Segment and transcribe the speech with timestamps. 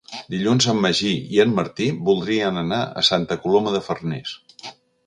[0.35, 4.37] Dilluns en Magí i en Martí voldrien anar a Santa Coloma de Farners.